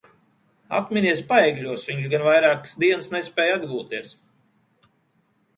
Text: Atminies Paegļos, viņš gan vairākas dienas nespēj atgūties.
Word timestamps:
Atminies 0.77 1.21
Paegļos, 1.33 1.83
viņš 1.91 2.09
gan 2.15 2.25
vairākas 2.29 2.75
dienas 2.85 3.13
nespēj 3.17 3.55
atgūties. 3.59 4.15